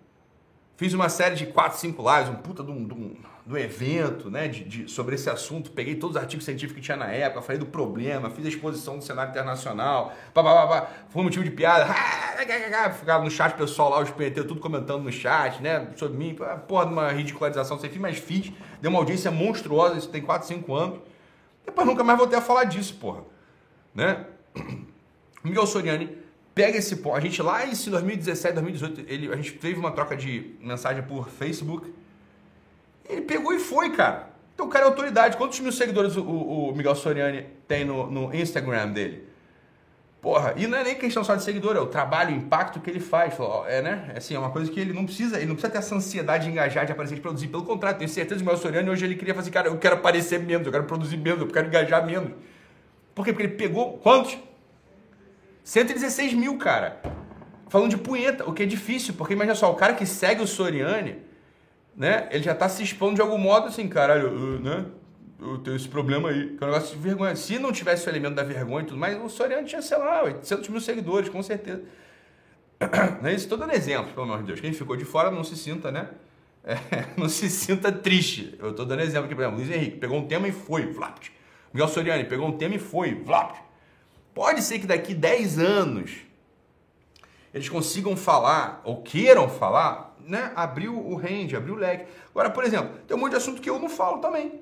[0.79, 3.15] Fiz uma série de 4, 5 lives, um puta de um, de um,
[3.49, 5.71] um evento né, de, de, sobre esse assunto.
[5.71, 8.99] Peguei todos os artigos científicos que tinha na época, falei do problema, fiz a exposição
[8.99, 11.87] do cenário internacional, pá, pá, pá, foi um motivo de piada.
[12.99, 16.37] Ficava no chat pessoal lá, os PT tudo comentando no chat, né, sobre mim.
[16.67, 18.53] Porra, de uma ridicularização sem fim, mas fiz.
[18.81, 20.99] Deu uma audiência monstruosa, isso tem 4, 5 anos.
[21.65, 23.23] Depois nunca mais voltei a falar disso, porra.
[23.95, 24.27] Né?
[25.43, 26.19] Miguel Soriani
[26.55, 27.15] pega esse ponto.
[27.15, 31.29] A gente lá em 2017, 2018, ele, a gente teve uma troca de mensagem por
[31.29, 31.93] Facebook.
[33.09, 34.31] Ele pegou e foi, cara.
[34.55, 35.37] Então o cara é autoridade.
[35.37, 39.27] Quantos mil seguidores o, o Miguel Soriani tem no, no Instagram dele?
[40.27, 42.91] Porra, e não é nem questão só de seguidor, é o trabalho, o impacto que
[42.91, 43.35] ele faz.
[43.69, 44.11] É, né?
[44.15, 46.47] É assim, é uma coisa que ele não precisa, ele não precisa ter essa ansiedade
[46.47, 47.49] de engajar, de aparecer, de produzir.
[47.49, 49.95] Pelo contrário, tenho certeza que o meu Soriano hoje ele queria fazer, cara, eu quero
[49.95, 52.33] aparecer menos, eu quero produzir menos, eu quero engajar menos.
[53.15, 53.33] Por quê?
[53.33, 54.37] Porque ele pegou quantos?
[55.63, 57.01] 116 mil, cara.
[57.69, 60.47] Falando de punheta, o que é difícil, porque imagina só, o cara que segue o
[60.47, 61.19] Soriane,
[61.97, 62.29] né?
[62.31, 64.87] Ele já tá se expondo de algum modo assim, caralho, né?
[65.41, 67.37] eu tenho esse problema aí, que é um negócio de vergonha.
[67.37, 70.23] Se não tivesse o elemento da vergonha e tudo mais, o Soriano tinha, sei lá,
[70.25, 71.83] 800 mil seguidores, com certeza.
[73.23, 73.45] Não é isso?
[73.45, 74.61] Estou dando exemplo, pelo amor de Deus.
[74.61, 76.09] Quem ficou de fora não se sinta, né?
[76.69, 78.57] É, não se sinta triste.
[78.59, 81.31] Eu estou dando exemplo aqui, por exemplo, Luiz Henrique pegou um tema e foi, vlapt.
[81.73, 83.61] Miguel Soriani pegou um tema e foi, vlapt.
[84.35, 86.26] Pode ser que daqui 10 anos
[87.57, 90.53] eles consigam falar, ou queiram falar, né?
[90.55, 92.05] Abriu o range, abriu o leque.
[92.29, 94.61] Agora, por exemplo, tem um monte de assunto que eu não falo também.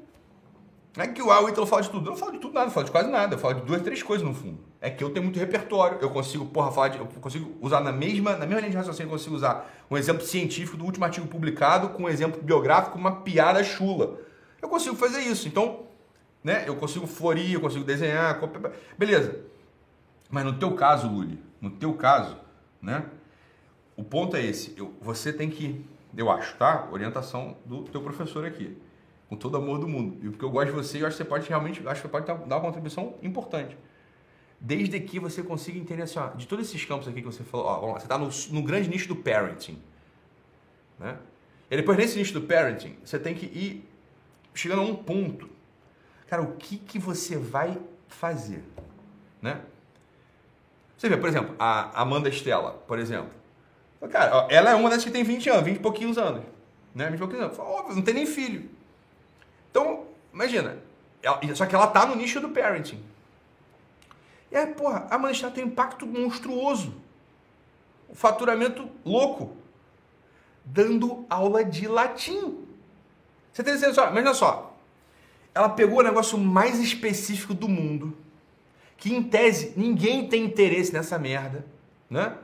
[0.96, 2.06] Não é que o, ah, Ítalo fala de tudo.
[2.06, 3.34] Eu não falo de tudo nada, eu falo de quase nada.
[3.34, 4.60] Eu falo de duas, três coisas no fundo.
[4.80, 5.98] É que eu tenho muito repertório.
[6.00, 9.08] Eu consigo, porra, falar de, Eu consigo usar na mesma, na mesma linha de raciocínio,
[9.08, 13.22] eu consigo usar um exemplo científico do último artigo publicado com um exemplo biográfico, uma
[13.22, 14.20] piada chula.
[14.62, 15.48] Eu consigo fazer isso.
[15.48, 15.80] Então,
[16.44, 16.62] né?
[16.64, 18.38] Eu consigo florir, eu consigo desenhar.
[18.96, 19.40] Beleza.
[20.30, 22.43] Mas no teu caso, Luli, no teu caso,
[22.84, 23.04] né?
[23.96, 24.74] O ponto é esse.
[24.76, 25.84] Eu, você tem que,
[26.16, 26.88] eu acho, tá?
[26.92, 28.76] Orientação do teu professor aqui
[29.28, 30.16] com todo amor do mundo.
[30.24, 32.26] E porque eu gosto de você, eu acho que você pode realmente, acho que pode
[32.26, 33.76] dar uma contribuição importante.
[34.60, 37.66] Desde que você consiga entender assim, ó, de todos esses campos aqui que você falou,
[37.66, 39.82] ó, lá, você está no, no, grande nicho do parenting.
[40.98, 41.18] Né?
[41.70, 43.88] E depois nesse nicho do parenting, você tem que ir
[44.54, 45.50] chegando a um ponto.
[46.28, 48.64] Cara, o que, que você vai fazer?
[49.42, 49.60] Né?
[50.96, 53.30] Você vê, por exemplo, a Amanda Estela, por exemplo.
[54.10, 56.42] Cara, ela é uma das que tem 20 anos, 20 e pouquinhos anos.
[56.94, 57.06] Né?
[57.06, 57.58] 20 e pouquinhos anos.
[57.58, 58.70] Óbvio, não tem nem filho.
[59.70, 60.78] Então, imagina,
[61.22, 63.02] ela, só que ela tá no nicho do parenting.
[64.52, 66.94] E aí, porra, a manchete tem um impacto monstruoso.
[68.08, 69.56] O faturamento louco.
[70.64, 72.64] Dando aula de latim.
[73.52, 74.10] Você tem certeza?
[74.10, 74.76] Mas olha só.
[75.54, 78.16] Ela pegou o negócio mais específico do mundo.
[78.96, 81.64] Que em tese ninguém tem interesse nessa merda.
[82.08, 82.34] Né?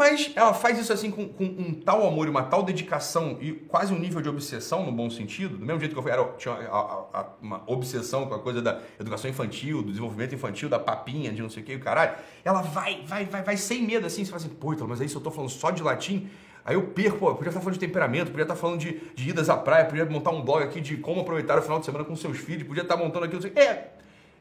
[0.00, 3.52] Mas ela faz isso assim com, com, um tal amor e uma tal dedicação e
[3.52, 5.58] quase um nível de obsessão no bom sentido.
[5.58, 8.80] Do mesmo jeito que eu era, tinha a, a, uma obsessão com a coisa da
[8.98, 12.14] educação infantil, do desenvolvimento infantil, da papinha, de não sei o que, o caralho.
[12.44, 14.24] Ela vai, vai, vai, vai sem medo assim.
[14.24, 16.30] Você fala assim, pô, então, mas aí se eu tô falando só de latim,
[16.64, 19.50] aí eu perco, pô, podia estar falando de temperamento, podia estar falando de, de idas
[19.50, 22.14] à praia, podia montar um blog aqui de como aproveitar o final de semana com
[22.14, 23.44] seus filhos, podia estar montando aquilo.
[23.58, 23.88] É,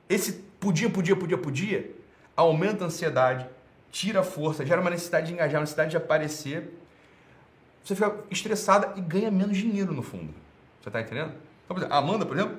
[0.08, 1.92] esse podia, podia, podia, podia,
[2.36, 3.48] aumenta a ansiedade
[3.92, 6.74] tira força, gera uma necessidade de engajar, uma necessidade de aparecer.
[7.84, 10.34] Você fica estressada e ganha menos dinheiro no fundo.
[10.82, 11.34] Você está entendendo?
[11.66, 12.58] Então, por exemplo, a Amanda, por exemplo,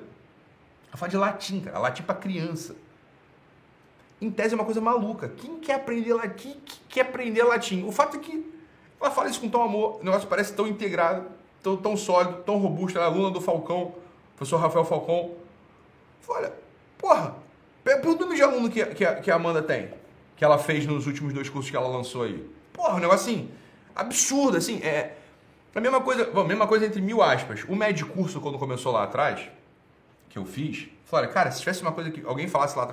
[0.87, 1.79] ela fala de latim, cara.
[1.79, 2.75] Latim para criança.
[4.19, 5.29] Em tese é uma coisa maluca.
[5.29, 6.59] Quem quer aprender latim?
[6.65, 7.83] Quem quer aprender latim?
[7.83, 8.51] O fato é que
[8.99, 11.25] ela fala isso com tão amor, o negócio parece tão integrado,
[11.63, 12.99] tão, tão sólido, tão robusto.
[12.99, 13.95] Ela é aluna do Falcão,
[14.35, 15.31] professor Rafael Falcão.
[16.27, 16.53] Olha,
[16.99, 17.35] porra,
[17.83, 20.01] pergunta o número de aluno que, que, que a Amanda tem
[20.41, 22.43] que ela fez nos últimos dois cursos que ela lançou aí.
[22.73, 23.51] Porra, um negócio assim,
[23.95, 25.15] absurdo, assim, é...
[25.75, 27.63] A mesma coisa, bom, mesma coisa entre mil aspas.
[27.69, 29.39] O médio curso, quando começou lá atrás,
[30.29, 32.91] que eu fiz, falei, cara, se tivesse uma coisa que alguém falasse lá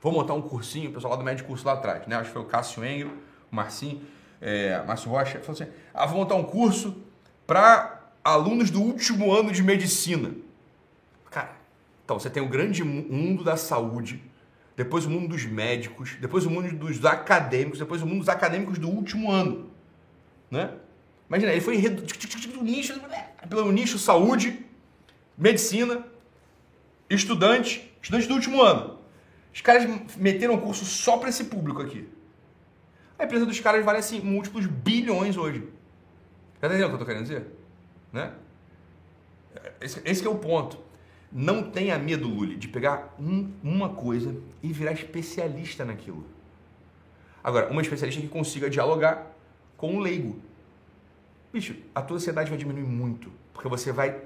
[0.00, 2.14] vou montar um cursinho, o pessoal lá do médio curso lá atrás, né?
[2.14, 3.10] Acho que foi o Cássio Engel,
[3.50, 4.00] o Marcinho,
[4.40, 6.96] é, Márcio Rocha, falou assim, ah, vou montar um curso
[7.48, 10.30] para alunos do último ano de medicina.
[11.32, 11.56] Cara,
[12.06, 14.22] então você tem o grande mundo da saúde,
[14.76, 18.78] depois o mundo dos médicos, depois o mundo dos acadêmicos, depois o mundo dos acadêmicos
[18.78, 19.68] do último ano.
[20.48, 20.70] Né?
[21.28, 22.94] Imagina, ele foi do nicho,
[23.50, 24.64] pelo nicho saúde,
[25.36, 26.06] medicina,
[27.10, 29.00] estudante, estudante do último ano.
[29.52, 29.84] Os caras
[30.16, 32.08] meteram um curso só para esse público aqui.
[33.18, 35.66] A empresa dos caras vale assim múltiplos bilhões hoje.
[36.60, 37.46] Tá entendendo o que eu tô querendo dizer?
[38.12, 38.32] Né?
[39.80, 40.85] Esse, esse é o ponto.
[41.38, 46.24] Não tenha medo, Luli, de pegar um, uma coisa e virar especialista naquilo.
[47.44, 49.36] Agora, uma especialista que consiga dialogar
[49.76, 50.40] com o leigo.
[51.52, 54.18] Bicho, a tua ansiedade vai diminuir muito, porque você vai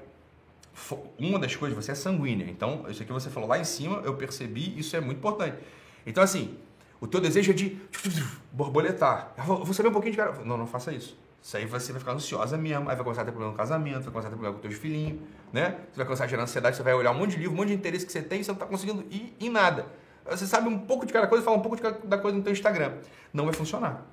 [1.19, 2.49] uma das coisas, você é sanguínea.
[2.49, 5.57] Então, isso aqui você falou lá em cima, eu percebi, isso é muito importante.
[6.05, 6.57] Então, assim,
[7.01, 7.77] o teu desejo é de
[8.53, 9.33] borboletar.
[9.37, 10.45] Eu vou saber um pouquinho de cara.
[10.45, 11.19] Não, não faça isso.
[11.41, 14.03] Isso aí você vai ficar ansiosa mesmo, aí vai começar a ter problema no casamento,
[14.03, 15.19] vai começar a ter problema com teus filhinhos,
[15.51, 15.75] né?
[15.91, 17.69] Você vai começar a gerar ansiedade, você vai olhar um monte de livro, um monte
[17.69, 19.87] de interesse que você tem e você não está conseguindo ir em nada.
[20.29, 22.93] Você sabe um pouco de cada coisa, fala um pouco cada coisa no teu Instagram.
[23.33, 24.05] Não vai funcionar.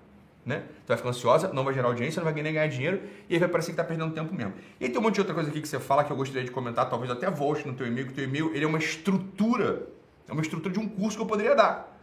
[0.44, 0.62] Né?
[0.86, 3.38] Tu vai ficar ansiosa, não vai gerar audiência, não vai nem ganhar dinheiro e aí
[3.38, 4.54] vai parecer que está perdendo tempo mesmo.
[4.80, 6.44] E aí tem um monte de outra coisa aqui que você fala que eu gostaria
[6.44, 8.78] de comentar, talvez até volte no teu e-mail, que o teu e-mail ele é uma
[8.78, 9.86] estrutura,
[10.26, 11.97] é uma estrutura de um curso que eu poderia dar.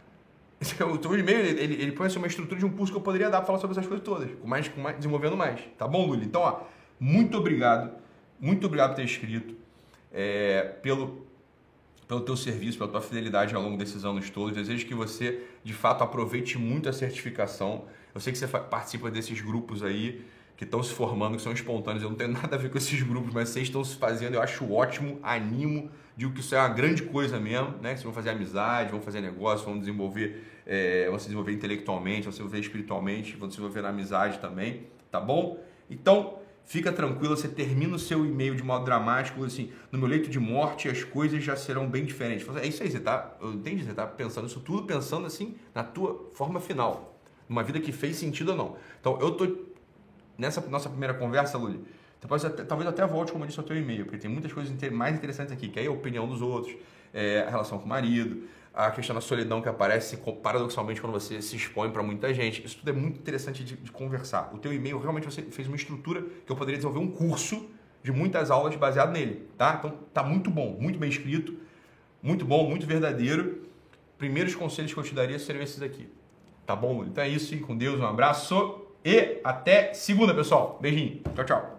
[0.92, 3.28] O teu e-mail, ele, ele põe assim, uma estrutura de um curso que eu poderia
[3.28, 5.60] dar para falar sobre essas coisas todas, com mais, com mais, desenvolvendo mais.
[5.76, 6.24] Tá bom, Luli?
[6.24, 6.60] Então, ó,
[6.98, 7.92] muito obrigado.
[8.40, 9.54] Muito obrigado por ter escrito.
[10.12, 11.26] É, pelo,
[12.08, 14.54] pelo teu serviço, pela tua fidelidade ao longo desses anos todos.
[14.54, 17.84] Desejo que você, de fato, aproveite muito a certificação.
[18.14, 20.24] Eu sei que você participa desses grupos aí
[20.56, 22.02] que estão se formando, que são espontâneos.
[22.02, 24.34] Eu não tenho nada a ver com esses grupos, mas vocês estão se fazendo.
[24.34, 27.90] Eu acho ótimo, animo, digo que isso é uma grande coisa mesmo, né?
[27.90, 32.32] Vocês vão fazer amizade, vão fazer negócio, vão desenvolver, é, vão se desenvolver intelectualmente, vão
[32.32, 35.60] se desenvolver espiritualmente, vão se desenvolver na amizade também, tá bom?
[35.90, 40.28] Então, fica tranquilo, você termina o seu e-mail de modo dramático, assim, no meu leito
[40.28, 42.46] de morte as coisas já serão bem diferentes.
[42.56, 45.84] É isso aí, você tá, eu entendi, você tá pensando isso tudo, pensando assim na
[45.84, 48.76] tua forma final, numa vida que fez sentido ou não.
[49.00, 49.65] Então, eu tô
[50.38, 51.58] nessa nossa primeira conversa,
[52.28, 54.72] você até, talvez até volte, como eu disse, ao teu e-mail, porque tem muitas coisas
[54.90, 56.74] mais interessantes aqui, que é a opinião dos outros,
[57.12, 61.40] é, a relação com o marido, a questão da solidão que aparece paradoxalmente quando você
[61.40, 62.64] se expõe para muita gente.
[62.64, 64.50] Isso tudo é muito interessante de, de, conversar.
[64.52, 67.70] O teu e-mail, realmente você fez uma estrutura que eu poderia desenvolver um curso
[68.02, 69.76] de muitas aulas baseado nele, tá?
[69.78, 71.56] Então, tá muito bom, muito bem escrito,
[72.22, 73.62] muito bom, muito verdadeiro.
[74.18, 76.08] Primeiros conselhos que eu te daria seriam esses aqui.
[76.66, 77.10] Tá bom, Luli?
[77.10, 78.85] Então é isso, com Deus, um abraço.
[79.06, 80.78] E até segunda, pessoal.
[80.82, 81.22] Beijinho.
[81.36, 81.75] Tchau, tchau.